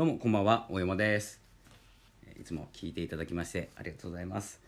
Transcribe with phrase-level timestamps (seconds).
[0.00, 1.42] どうもこんばんは大山です。
[2.40, 4.58] いつも聞いていただきましてありがとうございます、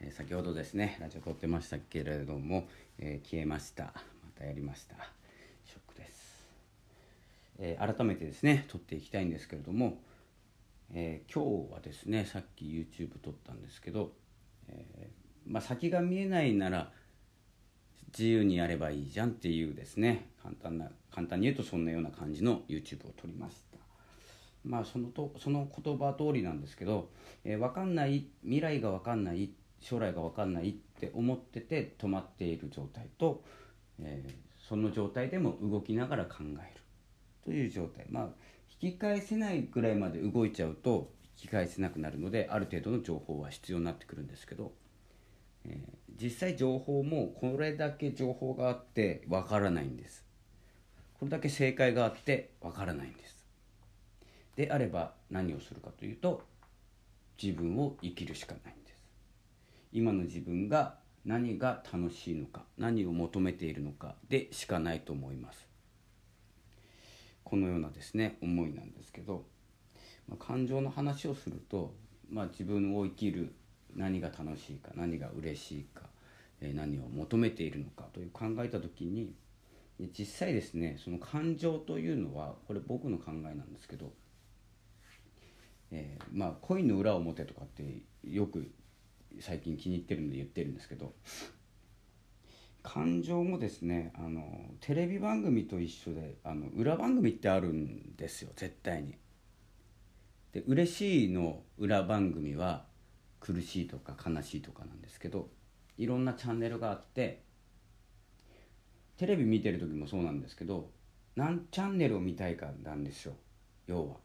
[0.00, 2.66] えー先ほどですねラジオ撮ってましたけれども、
[2.98, 3.84] えー消えました。
[3.84, 3.92] ま
[4.36, 4.96] たやりました。
[5.64, 6.44] ショックです、
[7.60, 9.96] えー改めてですね撮っていきたいんですけれども、
[10.92, 14.10] えー今日はですねさっき YouTube 撮ったんですけど、
[14.68, 16.90] えーまあ、先が見えないなら
[18.08, 23.69] 自由にやればいいじゃんっていうですね簡単な簡単に言うとそんなような感じの YouTube を撮りました。
[24.64, 27.10] まあそのとその言葉通りなんですけど、
[27.44, 33.42] えー分かんない未来が分かんない将来が分かんないって思ってて止まっている状態と、
[34.00, 36.80] えーその状態でも動きながら考える。
[37.44, 38.06] という状態。
[38.08, 38.28] まあ
[38.80, 44.72] 引き返せないぐらいまで動いちゃうと引き返せなくなるのである程度の情報は必要になってくるんですけど
[45.64, 50.24] えー実際情報もこれだけ情報があってわからないんです。
[51.14, 53.39] これだけ正解があってわからないんです。
[54.60, 56.42] であれば何をするかというと
[57.42, 58.94] 自分を生きるしかないんです。
[59.90, 65.66] 今の自分が何が楽しいのか何を求めているのかでしかないと思います。
[67.42, 69.46] このようなですね思いなんですけど、
[70.28, 71.94] まあ、感情の話をすると、
[72.30, 73.54] まあ、自分を生きる
[73.96, 76.02] 何が楽しいか何が嬉しいか、
[76.60, 79.32] え何を求めているのかという考えた時に
[80.18, 84.12] 実際ですねその感情というのはこれ僕の考えなんですけど、
[85.90, 88.70] えーまあ恋の裏表とかってよく
[89.40, 91.14] 最近気に入ってるんで言ってるんですけど
[92.82, 94.42] 感情もですねあの
[94.80, 99.16] テレビ番組と一緒であの裏番組ってあるんですよ絶対に。
[100.52, 102.84] で嬉しいの裏番組は
[103.38, 105.48] 苦しいとか悲しいとかなんですけど
[105.96, 107.42] いろんなチャンネルがあって
[109.16, 110.90] テレビ見てる時もそうなんですけど
[111.36, 113.34] 何チャンネルを見たいかなんですよ
[113.86, 114.16] 要は、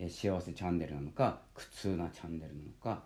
[0.00, 3.02] え幸せチャンネルなのか苦痛なチャンネルなのか、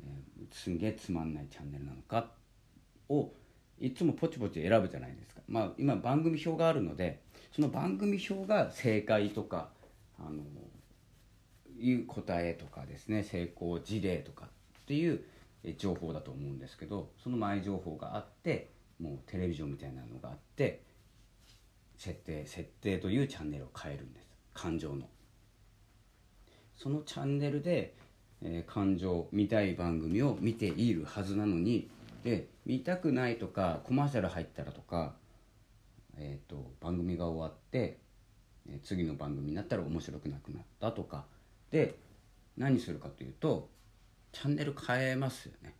[0.00, 2.30] えーすんげえつまんないチャンネルなのか
[3.08, 3.32] を
[3.78, 5.40] いつもポチポチ選ぶじゃないですか。
[5.48, 9.70] まあ今番組表があるのでその番組表が正解とか
[10.18, 10.42] あの
[11.78, 15.24] いう答えとかですね成功事例とかっていう
[15.78, 20.82] 情報だと思うんですけどその前情報があってもうテレビジョンみたいなのがあって
[21.96, 24.28] 設定設定というチャンネルを変えるんです。
[24.52, 25.08] 感情の。
[26.76, 27.94] そのチャンネルで、
[28.42, 31.88] えー感情見たい番組を見ているはずなのに
[32.24, 35.14] で見たくないとかコマーシャル入ったらとか、
[36.16, 37.98] えー、と番組が終わって
[38.68, 41.24] え次の番組になったら面白くなくなったとか
[41.70, 41.98] で
[42.56, 43.68] 何するかというと
[44.32, 45.74] チャンネル変えますよね。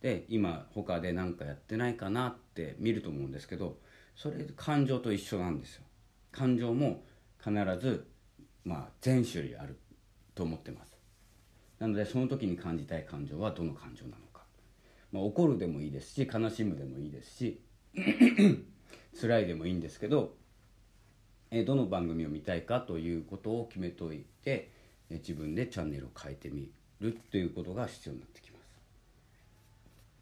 [0.00, 3.76] で今他で何かやってないかなって見ると思うんですけど
[4.16, 5.82] それ感情と一緒なんですよ。
[6.32, 7.02] 感情も
[7.42, 8.06] 必ず
[8.64, 9.78] まあ全種類ある。
[10.40, 10.96] と思ってます。
[11.78, 14.44] なのでその時に感じたい感情はどの感情なのか、
[15.12, 17.60] まあ、怒るでもいいですし悲しむでもいいですし
[19.20, 20.34] 辛いでもいいんですけど
[21.50, 24.70] えどの番組を見たいかということを決めといて
[25.10, 26.70] え自分でチャンネルを変えてみ
[27.00, 28.80] るということが必要になってきます。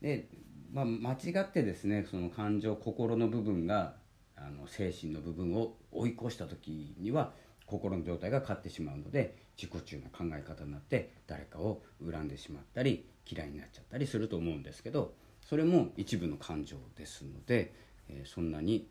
[0.00, 0.28] で、
[0.72, 3.94] まあ、間違ってですねその感情心の部分が
[4.36, 7.32] あの精神の部分を追い越した時には
[7.68, 15.12] 心の状態が勝ってしまうので自己中な考え方になって誰かを恨んでしまったり嫌いになっちゃったりすると思うんですけど
[15.46, 17.72] それも一部の感情ですので、
[18.10, 18.86] えそんなに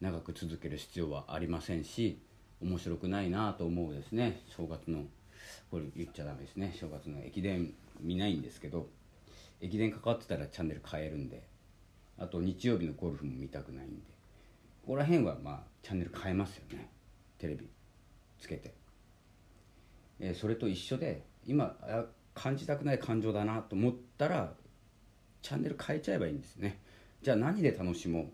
[0.00, 2.22] 長く続ける必要はありませんし
[2.62, 4.40] 面白くないなと思うですね。
[4.56, 5.04] 正月の
[5.70, 6.74] これ言っちゃダメですね。
[6.78, 8.88] 正月の駅伝見ないんですけど
[9.60, 11.42] 駅伝関わってたらチャンネル変えるんで
[12.18, 14.02] あと日曜日のゴルフも見たくないんで
[14.82, 16.90] ここら辺はまあチャンネル変えますよね。
[17.38, 17.77] テレビ。
[18.38, 18.74] つけて、
[20.20, 21.76] えーそれと一緒で今
[22.34, 24.52] 感じたくない感情だなと思ったら
[25.42, 26.80] チャンネル変えちゃえばいいんですね。
[27.22, 28.26] じゃあ何で楽しもう？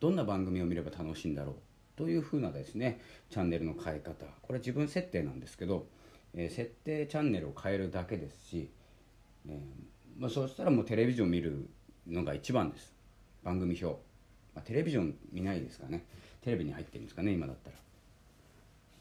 [0.00, 1.54] どんな番組を見れば楽しいんだろう？
[1.96, 4.26] というふうなですねチャンネルの変え方。
[4.42, 5.86] これ自分設定なんですけど、
[6.34, 8.70] えー設定チャンネルを変えるだけですし、
[9.48, 9.58] えー
[10.20, 11.68] まあ、そうしたらもうテレビジョン見る
[12.06, 12.92] のが一番です。
[13.42, 14.00] 番組表、
[14.54, 16.04] まあ、テレビジョン見ないですかね。
[16.42, 17.76] テレビに入ってるんですかね今だったら。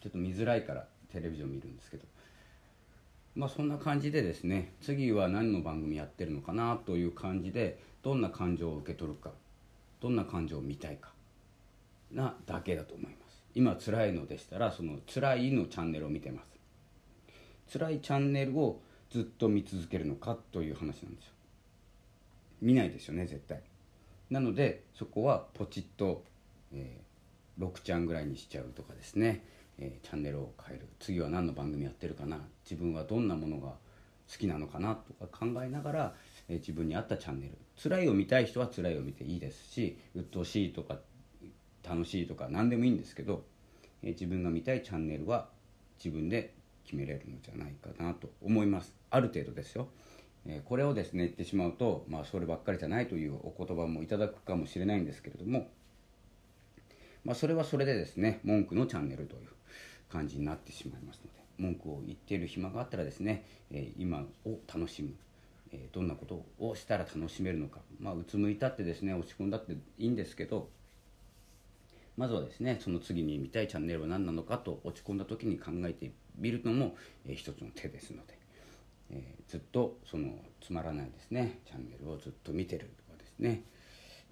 [0.07, 2.05] ちょっと見づらいからテレビジョン見るんですけど。
[3.35, 9.31] まあそんな感じでですね次は何の番組やってるのかなという感じでどんな感情を受け取るか
[10.01, 11.11] どんな感情を見たいか
[12.11, 13.43] なだけだと思います。
[13.53, 16.41] 今辛いのでしたらその辛いのチャンネルを見てま
[17.67, 17.77] す。
[17.77, 18.79] 辛いチャンネルを
[19.11, 21.33] ずっと見続けるのかという話なんですよ。
[22.61, 23.61] 見ないですよね絶対。
[24.29, 26.23] なのでそこはポチッと、
[26.71, 27.07] えー
[27.59, 29.43] 6ちゃんぐらいにしちゃうとかですね、
[29.79, 30.87] えー、チャンネルを変える。
[30.99, 32.39] 次は何の番組やってるかな。
[32.69, 33.75] 自分はどんなものが
[34.31, 36.13] 好きなのかなとか考えながら、
[36.49, 37.57] えー、自分に合ったチャンネル。
[37.81, 40.99] 辛いを見たい人は辛いを見ていいですし鬱陶しいとか
[41.87, 43.45] 楽しいとか何でもいいんですけど、
[44.01, 45.49] えー、自分が見たいチャンネルは
[46.03, 46.53] 自分で
[46.83, 48.93] 決めれるのじゃないかなと思います。
[49.09, 49.89] ある程度ですよ、
[50.45, 55.69] えこれをですね言ってしまうと、まあ、そればっかりじゃないというお言葉もいただくかもしれないんですけれども、
[57.23, 59.56] まあ、それはそれでですね文句のチャンネルという。
[60.11, 65.15] 感じになってしまいますので文句を言っている暇があったらですね、え今を楽しむ、
[65.71, 70.69] えどんなことをしたら楽しめるのかまあうつむいたってですね落ち込んだっていいんですけど
[72.15, 76.95] まずはですねその次に見たいチャンネルは何なのかと落ち込んだ時に考えてみるのも、
[77.25, 78.37] えー、一つの手ですので、
[79.11, 83.63] えー、ずっとそのつまらないですねチャンネルをずっと見てるとかですね、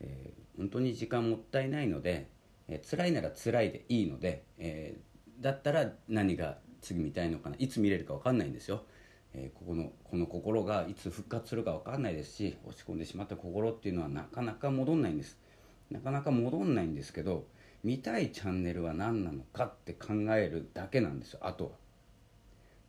[0.01, 2.27] えー、本当に時間もったいないので、
[2.68, 4.95] えー、辛いなら辛いでいいので、え
[5.40, 8.84] だったら何が次見たいのかないつ見れるか分かんないんですよ。
[9.34, 15.38] えここのこの心がいつ復活するか分かんないですし落ち込んでしまった心っていうのはなかなか戻んないんです。
[15.92, 17.46] なかなか戻んないんですけど
[17.84, 21.72] 見たいチャンネルは何なのかって考えるだけなんですよあとは。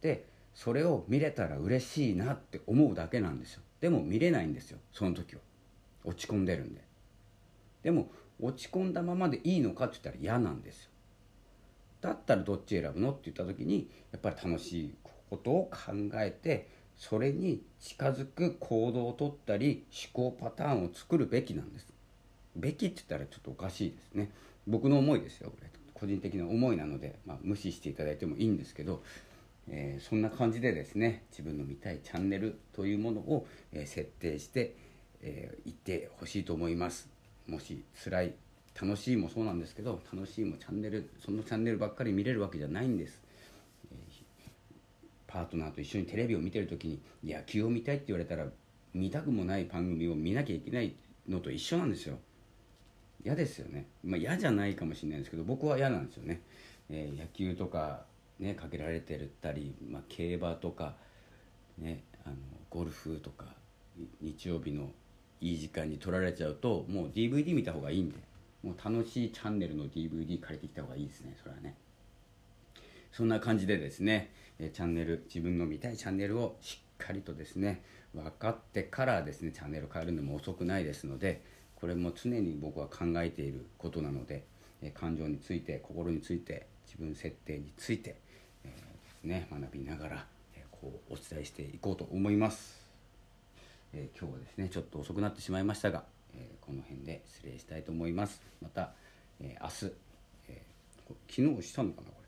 [0.00, 3.62] でそれを見れたら嬉しいなって思うだけなんですよ。
[3.81, 5.43] でも見れないんですよその時は。
[6.04, 6.81] 落ち込んでるんで。
[7.82, 8.10] でも
[8.40, 10.90] 落ち込んだままでいいのかって言ったら嫌なんですよ。
[12.06, 13.11] だったらどっち選ぶの？
[13.11, 14.94] って言った時にやっぱり楽しい
[15.31, 21.87] ことを考えてそれに近づく行動をとったり思考パターンを作るべきなんです。
[22.56, 24.31] べきって言ったらちょっとおかしいですね。
[24.67, 25.70] 僕の思いですよこれ。
[25.93, 29.03] 個人的な思いなので、まあ、無視していただいてもいいんですけど、
[29.69, 34.76] えー、そんな感じでですね自分の見たいチャンネルというものを、え、設定して、
[35.23, 37.08] えー、ってほしいと思います。
[37.47, 38.35] もし辛い
[38.81, 43.23] 楽しいもそうなんですけど楽しいもチャンネルそのチャンネルばっかり見れるわけじゃないんです、
[43.90, 43.96] え
[45.26, 48.46] パートナーと一緒にテレビを見てる時に野球を見たいって言われたら
[48.94, 50.94] 見たくもない番組を見なきゃいけない
[51.28, 52.19] のと一緒なんですよ。
[53.25, 56.43] 嫌ですよね、まあ、嫌じゃないかもしれないんですけど僕は嫌なんですよね、
[56.88, 58.05] えー、野球とか
[58.38, 60.94] ねかけられてるたり、まあ、競馬とか
[61.76, 62.37] ねあの
[62.70, 63.46] ゴルフとか
[64.20, 64.90] 日曜日の
[65.40, 68.17] いい時間に撮られちゃうともう DVD 見た方がいいんで。
[68.66, 71.76] もう楽しいチャンネルの DVD 借りてきた方がいいですねそれはね。
[73.12, 77.82] そんな感じでですねチャンネル自分の見たいチャンネルをしっかりとですね
[78.12, 81.42] 分かってからですねチャンネル変えるのも遅くないですので
[81.76, 84.44] これも常に僕は考えていることなので、
[84.94, 88.16] 感情について心について自分設定について、
[88.64, 88.72] え、で
[89.20, 90.26] すね、学びながら、
[90.56, 92.86] えこうお伝えしていこうと思います、
[93.92, 96.04] え、今日はですねちょっと遅くなってしまいましたが、
[96.36, 98.40] えこの辺で失礼したいと思います。
[98.60, 98.92] また、
[99.40, 99.92] え明日、
[100.48, 100.62] え
[101.28, 102.26] 昨日したのかなこれ。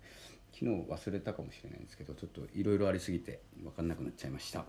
[0.53, 4.65] 昨日忘れたかもしれないんですけどちょっといろいろありすぎて分かんなくなっちゃいました。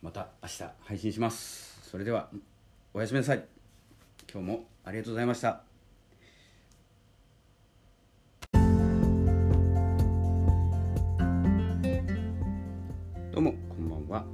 [0.00, 1.80] また明日配信します。
[1.90, 2.30] それでは
[2.94, 3.44] おやすみなさい。
[4.32, 5.62] 今日もありがとうございました。
[13.32, 14.24] どうもこんばんは、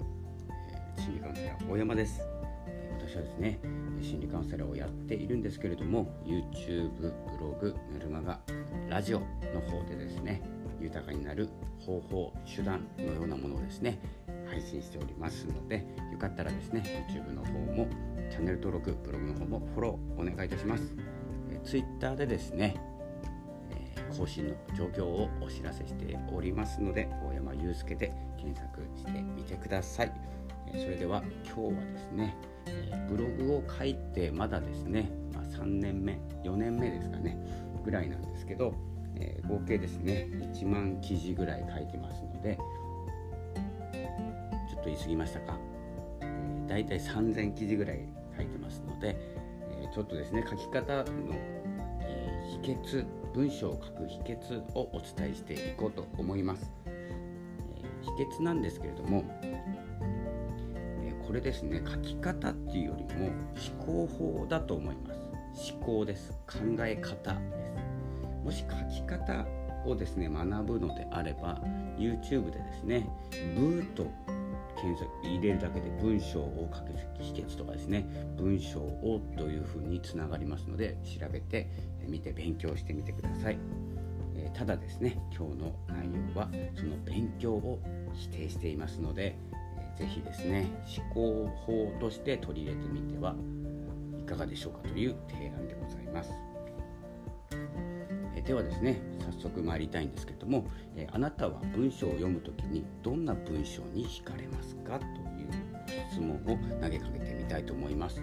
[0.96, 2.20] えー、心理カウンセラー大山です、
[3.14, 3.60] 私はですね
[4.02, 8.40] 心理カウンセラーをやっているんですけれども YouTube ブログメルマガ
[8.88, 9.26] ラジオの
[9.70, 10.42] 方でですね
[10.80, 14.00] 豊かになる方法手段のようなものをですね
[14.48, 17.86] 配信しておりますのでよかったらですね YouTube の方も
[18.30, 20.82] チャンネル登録ブログの方もフォローお願いいたします、
[21.52, 22.74] え Twitter でですね、
[24.16, 30.12] 更新の状況をお知らせしておりますので大山祐介で検索してみてください、
[30.72, 37.38] それでは今日はですね、えブログを書いてまだですね、まあ、3年目4年目ですかね
[37.84, 38.74] ぐらいなんですけど、
[39.16, 42.58] えー、合計ですね1万記事ぐらい書いてますので
[44.68, 45.74] ちょっと言い過ぎましたか。
[46.66, 48.00] だいたい3000記事ぐらい
[48.36, 49.16] 書いてますので、
[49.70, 51.04] えちょっとですね書き方の、
[52.00, 57.12] え秘訣文章を書く秘訣をお伝えしていこうと思います、え
[58.02, 59.24] 秘訣なんですけれども、
[61.34, 61.82] れですね。
[61.86, 65.72] 書き方っていうよりも思考法だと思います。
[65.72, 66.32] 思考です。
[66.46, 67.72] 考え方です。
[68.44, 69.46] もし書き方
[69.86, 71.60] をですね学ぶのであれば
[71.98, 73.08] YouTube でですね
[73.56, 74.06] ブーと
[74.80, 81.70] 検索入れるだけで文章を書く秘訣とかですね文章をというふうにつながりますので調べて
[82.06, 83.58] みて勉強してみてください、
[84.36, 87.80] えただですね今日の内容はその勉強を
[88.12, 89.36] 否定していますので、
[89.96, 90.66] ぜひですね
[91.14, 93.34] 思考法として取り入れてみては
[94.20, 96.32] いかがでしょうかという提案でございます、
[98.34, 105.08] え、ではですね早速参りたいんですけども、え、あなたは文章を読む時にどんな文章に惹かれますかとい
[105.44, 105.48] う
[106.10, 108.20] 質問を投げかけてみたいと思います。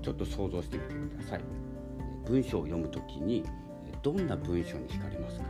[0.00, 1.40] ちょっと想像してみてください。
[2.26, 3.44] 文章を読む時に
[4.02, 5.44] どんな文章に惹かれますか？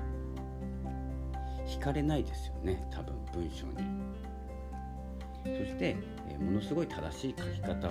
[1.66, 4.01] 惹かれないですよね多分文章に。
[5.62, 5.96] そして、
[6.28, 7.90] え、ものすごい正しい書き方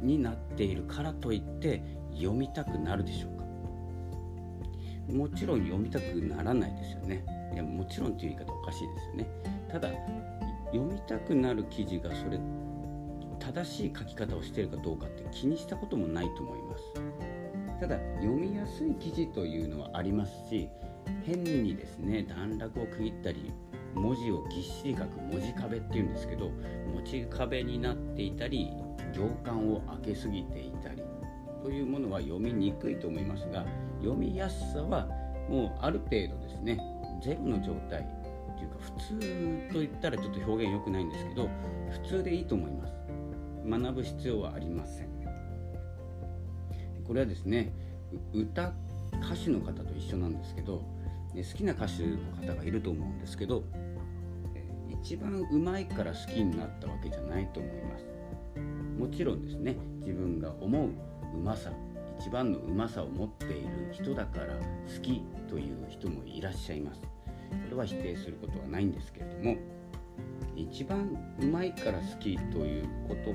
[0.00, 1.82] になっているからといって
[2.14, 3.44] 読みたくなるでしょうか？
[5.12, 7.22] もちろん読みたくならないですよね。
[7.52, 9.26] いやもちろんという言い方おかしいですよね。
[9.68, 9.90] ただ
[10.72, 12.40] 読みたくなる記事がそれ
[13.38, 16.82] 正しい書き方をしているかどうかって気にしたこともないと思います。
[17.80, 20.68] ただ読みやすい記事というのはありますし
[21.24, 23.52] 変にですね段落を区切ったり
[23.94, 26.50] 文字をぎっしり書く文字壁っていうんですけど
[26.94, 28.70] 文字壁になっていたり
[29.14, 31.02] 行間を開けすぎていたり
[31.62, 33.64] というものは読みにくいと思いますが
[34.00, 35.06] 読みやすさは
[35.48, 36.78] もうある程度ですね
[37.22, 38.06] ゼロの状態
[38.56, 41.48] というか普通と言ったらちょっと表現良くないんですけど
[41.90, 42.90] 普通でいいと思います。
[43.66, 45.08] 学ぶ必要はありません。
[47.06, 47.72] これはですね
[48.32, 48.72] 歌
[49.22, 50.82] 歌手の方と一緒なんですけど
[51.34, 53.62] 好きな歌手の方がいると思うんですけど
[55.02, 58.04] 一番うまいから好きになったわけじゃないと思います。
[58.98, 60.90] もちろんですね自分が思う
[61.34, 61.72] うまさ
[62.18, 67.00] 一番のうまさを持っている人だから好きという人もいらっしゃいます。
[67.00, 67.06] こ
[67.70, 69.56] れは否定することはないんですけれども
[70.54, 73.32] 一番うまいから好きということ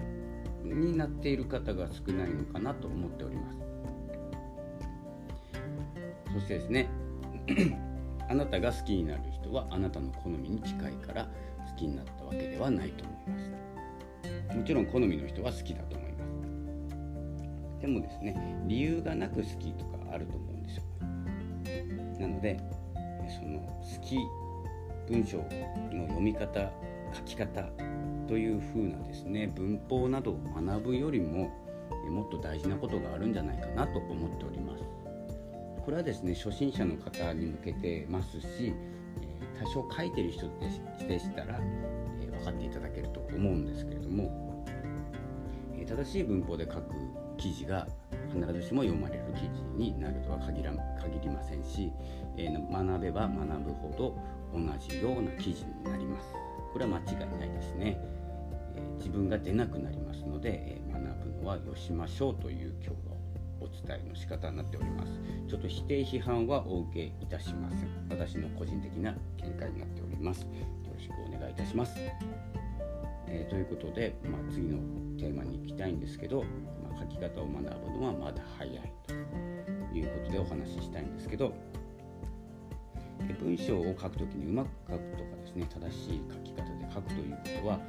[0.67, 3.57] になっている方が少ないのかなと思っております。
[6.33, 6.89] そしてですね
[8.27, 11.27] あなたが好きになる人はあなたの好みに近いから
[11.69, 14.57] 好きになったわけではないと思います。
[14.57, 17.81] もちろん好みの人は好きだと思います。
[17.81, 20.83] でもですね理由がなく好きとかあると思うんですよ。
[22.19, 22.59] なので
[23.27, 24.17] その好き
[25.07, 26.71] 文章の読み方
[27.13, 27.63] 書き方
[28.27, 31.51] というふうなですね文法などを学ぶよりも
[32.09, 34.84] もっと大事なことがあるんじゃないかなと思っております。
[35.85, 38.73] これはですね初心者の方に向けてますし
[39.63, 40.49] 多少書いてる人
[41.07, 44.65] でしたら分かっていただけると思うんですけれども
[45.87, 46.91] 正しい文法で書く
[47.37, 47.87] 記事が
[48.33, 51.91] 必ずしも読まれる記事になるとは限ら限りませんし、
[52.37, 54.17] え学べば学ぶほど
[54.53, 56.33] 同じような記事になります。
[56.73, 57.97] これは間違いないですね。
[58.75, 63.14] え自分が出なくなりますので、え学ぶのはよしましょうという今日は
[63.65, 65.11] お伝えの仕方になっております。
[65.47, 68.07] ちょっと否定批判はお受けいたしません。
[68.09, 70.41] 私の個人的な見解になっております。
[70.41, 70.47] よ
[70.93, 71.95] ろしくお願いいたします、
[73.27, 74.77] えー、ということで、まあ、次の
[75.17, 76.43] テーマに行きたいんですけど、
[76.83, 79.13] まあ、書き方を学ぶのはまだ早いと
[79.93, 81.53] いうことでお話ししたいんですけど
[83.39, 87.79] 文章を書くときにうまく書くとかですね正しい書き方で書くということは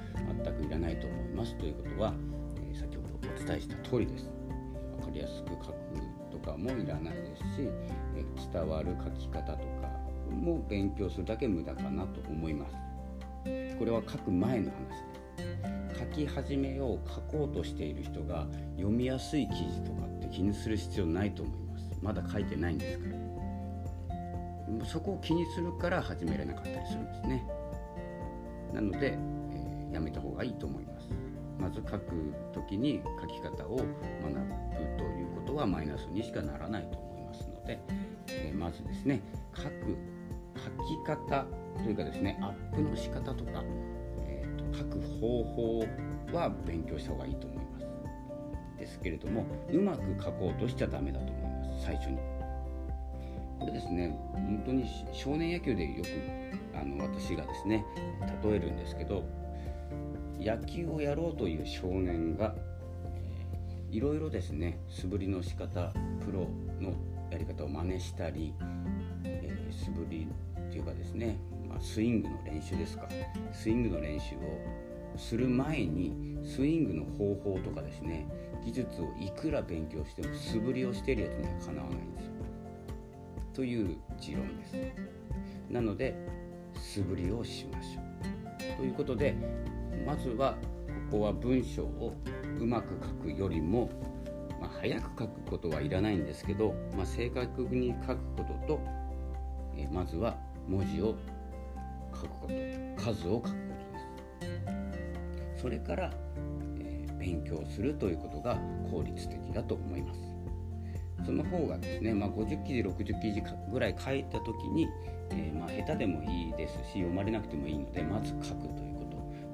[0.45, 1.55] 全くいらないと思います。
[1.57, 2.15] ということは、
[2.57, 4.36] えー、先ほどお伝えした通りです。
[5.17, 5.77] りやすく書く
[6.31, 7.71] とかもいらないですし
[8.53, 9.89] 伝わる書き方とか
[10.31, 12.75] も勉強するだけ無駄かなと思います。
[13.79, 14.79] これは書く前の話
[15.89, 16.01] です。
[16.01, 18.47] 書き始めよう書こうとしている人が
[18.77, 21.91] 読みやすい記事とかって気にする必要ないと思います。
[22.03, 24.85] まだ書いてないんですから。
[24.85, 27.47] そこを気にするから始められなかったりするんですね。
[28.75, 31.09] なので、えー、やめた方がいいと思います。
[31.59, 33.89] まず書く時に書き方を学ぶ
[34.99, 37.81] ということはマイナスにしかならないと思いますので、
[38.29, 39.21] え、まずですね
[39.55, 39.97] 書く
[40.57, 41.47] 書き方
[41.83, 43.63] というかですねアップの仕方とか、
[44.27, 45.85] えーと、書く方法
[46.33, 47.87] は勉強した方がいいと思います。
[48.79, 51.85] ですけれどもうまく書こうとしちゃダメだと思います。
[51.85, 52.19] 最初に。
[53.59, 57.85] これですね本当に少年野球でよくあの私がですね
[58.45, 59.25] 例えるんですけど
[60.47, 62.55] 野球をやろうという少年が、
[63.91, 65.93] いろいろですね素振りの仕方
[66.25, 66.49] プロ
[66.81, 66.93] の
[67.31, 68.55] やり方を真似したり、
[69.25, 70.29] えー、素振り
[70.69, 71.39] っていうかですね、
[71.69, 73.09] まあ、スイングの練習ですか
[73.53, 74.39] スイングの練習を
[75.17, 78.29] する前にスイングの方法とかですね
[78.65, 82.33] 技術をいくら勉強しても素振りをしているやつにはかなわないんですよ。
[83.55, 84.75] という持論です。
[85.71, 86.15] なので
[86.75, 88.77] 素振りをしましょう。
[88.77, 89.35] ということで
[90.05, 90.55] まずは
[91.11, 92.15] ここは文章を
[92.61, 93.91] うまく書くよりも、
[94.61, 98.81] まあ、早く書くことはいらないんですけど、まあ、正確に書くことと、
[99.77, 100.37] え、まずは
[100.69, 101.17] 文字を
[102.15, 105.63] 書くこと数を書くことです。
[105.63, 106.11] それから、
[106.81, 108.59] えー、勉強するということが
[108.91, 110.21] 効率的だと思います。
[111.25, 114.89] その方がですね、まあ、50記事60記事ぐらい書いた時に、
[115.31, 118.86] えー、まあ下手でもいいですし読まれなくてもいいのでまず書くという。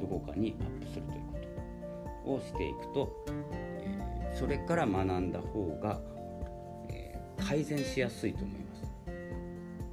[0.02, 1.38] どこかにアップするというこ
[2.24, 3.24] とをしていくと、
[3.80, 6.00] え、それから学んだ方が、
[6.90, 8.82] え、改善しやすいと思います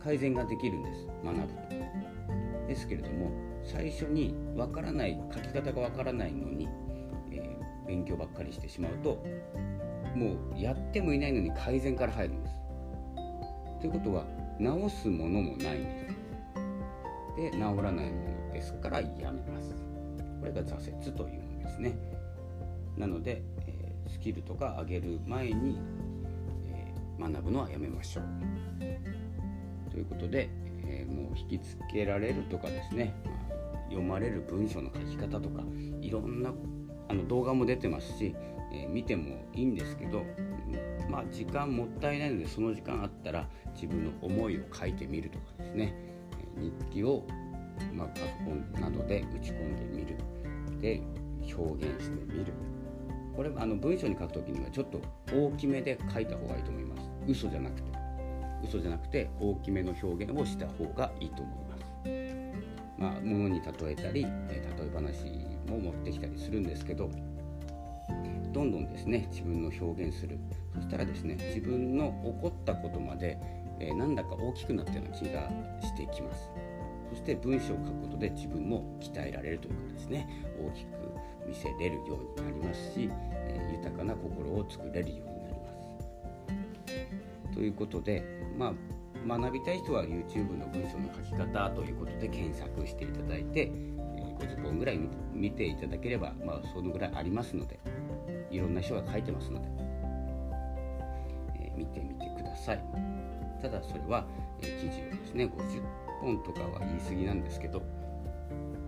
[0.03, 1.69] 改善ができるんです学ぶと
[2.67, 3.31] ですけれども
[3.63, 6.67] 最初にわからない書き方がわからないのに、
[7.31, 9.23] え勉強ばっかりしてしまうと
[10.15, 12.55] もうやってもいないのに改善から入るんです。
[13.81, 14.25] ということは
[14.59, 16.15] 直すものもないんです。
[17.35, 19.58] で治らないものですからやめます。
[20.39, 21.97] これが挫折というものですね。
[22.97, 25.79] なので、え、スキルとか上げる前に、
[26.67, 29.91] え、学ぶのはやめましょう。
[29.91, 30.49] ということで、
[30.85, 33.13] え、もう引きつけられるとかですね、
[33.89, 35.63] 読まれる文章の書き方とか
[36.01, 36.53] いろんな
[37.07, 38.35] あの動画も出てますし
[38.71, 40.23] え、見てもいいんですけど、
[41.09, 45.93] まあ、時間もったいないのでその時間あったら自分の思いを書いてみるとかですね、
[46.57, 47.25] え日記を、
[47.93, 50.17] まあ、パソコンなどで打ち込んでみる。
[50.81, 51.01] で
[51.55, 52.53] 表現してみる
[53.35, 55.01] これあの文章に書くときにはちょっと
[55.33, 57.09] 大きめで書いた方がいいと思います。
[57.27, 57.91] 嘘じゃなくて
[58.63, 61.79] 嘘じゃなくて大きめの表現をした方がいいと思います。
[62.97, 65.23] まあ物に例えたり、え例え話
[65.69, 67.09] も持ってきたりするんですけど
[68.51, 70.37] どんどんですね自分の表現する
[70.75, 73.37] そしたらですね自分の起こったことまで、
[73.79, 75.49] えー、なんだか大きくなったような気が
[75.81, 76.68] してきます。
[77.09, 80.27] そして文章を書くことで自分も鍛えられるというかですね
[80.59, 80.89] 大きく
[81.47, 83.09] 見せれるようになりますし、
[83.47, 85.71] え、豊かな心を作れるようになりま
[87.51, 87.55] す。
[87.55, 88.23] ということで
[88.57, 88.73] まあ
[89.27, 93.71] 学びたい人は YouTube の文章の書き方ということで検索していただいて、
[94.15, 94.99] え50本ぐらい
[95.33, 97.79] 見ていただければ、まあ、そのぐらいありますので
[98.49, 99.67] いろんな人が書いてますので、
[101.59, 102.83] え、見てみてください。
[103.61, 104.25] ただそれは、
[104.61, 107.81] え、記事をですね50本とかは言い過ぎなんですけど、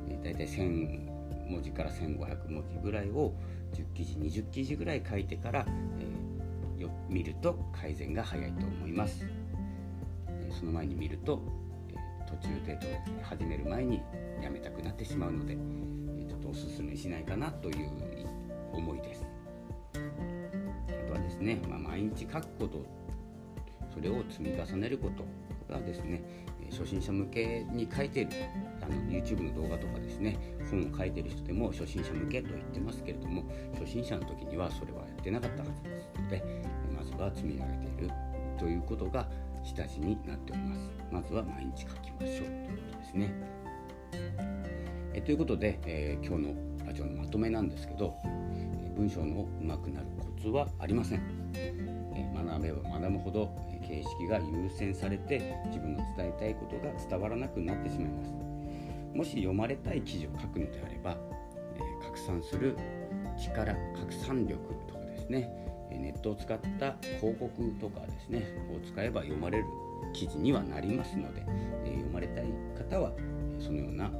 [0.09, 1.09] えー、大体1000
[1.49, 3.33] 文字から1500文字ぐらいを
[3.73, 5.65] 10記事20記事ぐらい書いてから、
[5.99, 9.25] えー、よ見ると改善が早いと思います、
[10.27, 11.41] えー、その前に見ると、
[11.89, 12.77] えー、途中で
[13.23, 14.01] 始める前に
[14.41, 17.89] やめたくなってしまうので、えー、ちょっとおすすめしないかなという
[18.73, 19.15] 思いで
[21.31, 22.85] すね、まあ、毎日書くこと
[23.93, 25.25] それを積み重ねること
[25.73, 26.21] がですね
[26.81, 28.29] 初心者向けに書いてる
[28.81, 30.37] あの YouTube の動画とかですね
[30.69, 33.43] 本を書いてる人でも初心者向けと言ってますけれども
[33.79, 36.63] 初心者の時にはそれはやってなかったはずですので
[36.97, 38.13] まずは積み上げている
[38.57, 39.27] ということが
[39.63, 40.89] 下地になっております。
[41.11, 43.33] まずは毎日書きましょうということですね。
[45.13, 48.15] えということで、えー、今日のラジオのまとめなんですけど
[48.95, 51.21] 文章の上手くなるコツはありません、
[52.51, 53.49] 学べば学ぶほど
[53.87, 58.33] 形式が優先されて自分の伝えたいことが伝わらなくなってしまいます
[59.13, 61.17] もし読まれたい記事を書くのであれば、
[61.75, 62.77] え拡散する
[63.37, 65.51] 力拡散力とかですね
[65.91, 69.65] ネットを使った広告とかですねを使えば読まれる
[70.13, 71.43] 記事にはなりますので、
[71.85, 72.45] え読まれたい
[72.77, 73.11] 方は
[73.59, 74.13] そのようなこ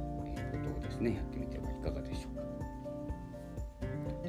[0.62, 2.42] とをですねやってみてはいかがでしょうか。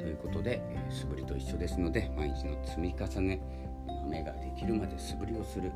[0.00, 3.40] いうことで、素振りと一緒ですので毎日の積み重ね
[4.04, 5.72] 豆ができるまで素振りをする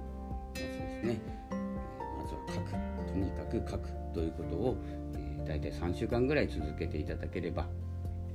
[0.54, 2.70] まずですね、まずは書く
[3.06, 4.76] とにかく書くということを、
[5.14, 7.66] え、大体3週間ぐらい続けていただければ、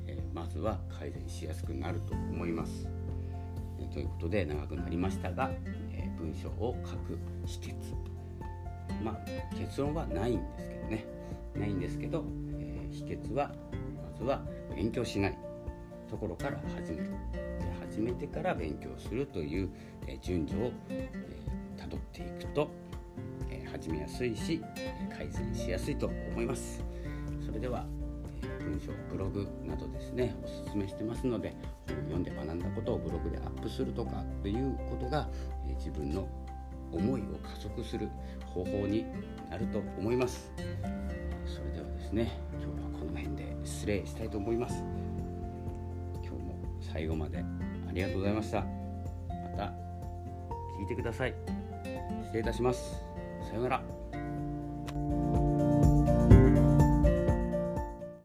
[0.08, 2.88] え、まずは改善しやすくなると思います。
[3.80, 5.52] え、ということで長くなりましたが、
[5.92, 7.76] え、文章を書く秘訣。
[9.04, 11.06] まあ結論はないんですけどね。
[11.56, 12.24] ないんですけど、
[12.60, 13.52] え、秘訣は
[14.12, 14.42] まずは
[14.76, 15.38] 勉強しない
[16.10, 17.10] ところから始める。
[17.94, 19.70] 始めてから勉強するという、
[20.08, 20.72] え順序を
[21.78, 22.72] たど、えー、っていくと、
[23.52, 24.60] え、始めやすいし
[25.16, 26.84] 改善しやすいと思います。
[27.46, 27.86] それでは、
[28.42, 35.30] え文章ブログなどですねおすすめしてますので読んで学んだことをブログでアップするとかということが、
[35.70, 36.28] え自分の
[36.92, 38.10] 思いを加速する
[38.48, 39.06] 方法に
[39.52, 40.52] なると思います。
[41.46, 44.84] それではですね今日はこの辺で失礼したいと思います。
[46.24, 47.46] 今日も最後まで
[47.94, 48.62] りがとうございました。
[48.62, 48.66] ま
[49.58, 49.74] た
[50.80, 51.34] 聞いてください。
[52.24, 53.04] 失礼いたします。
[53.48, 54.03] さようなら。